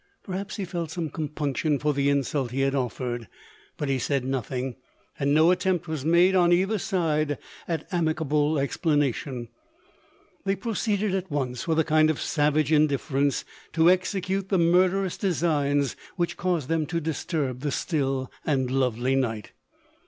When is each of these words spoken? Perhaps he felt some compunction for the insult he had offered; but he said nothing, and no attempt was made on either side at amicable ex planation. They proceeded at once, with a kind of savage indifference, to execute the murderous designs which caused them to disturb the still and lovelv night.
Perhaps 0.23 0.55
he 0.55 0.65
felt 0.65 0.89
some 0.89 1.11
compunction 1.11 1.77
for 1.77 1.93
the 1.93 2.09
insult 2.09 2.49
he 2.49 2.61
had 2.61 2.73
offered; 2.73 3.27
but 3.77 3.87
he 3.87 3.99
said 3.99 4.25
nothing, 4.25 4.75
and 5.19 5.31
no 5.31 5.51
attempt 5.51 5.87
was 5.87 6.03
made 6.03 6.33
on 6.35 6.51
either 6.51 6.79
side 6.79 7.37
at 7.67 7.87
amicable 7.93 8.57
ex 8.57 8.77
planation. 8.77 9.49
They 10.43 10.55
proceeded 10.55 11.13
at 11.13 11.29
once, 11.29 11.67
with 11.67 11.77
a 11.77 11.83
kind 11.83 12.09
of 12.09 12.19
savage 12.19 12.71
indifference, 12.71 13.45
to 13.73 13.91
execute 13.91 14.49
the 14.49 14.57
murderous 14.57 15.17
designs 15.17 15.95
which 16.15 16.35
caused 16.35 16.67
them 16.67 16.87
to 16.87 16.99
disturb 16.99 17.59
the 17.59 17.69
still 17.69 18.31
and 18.43 18.69
lovelv 18.71 19.15
night. 19.19 19.51